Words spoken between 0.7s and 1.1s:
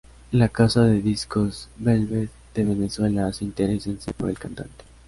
de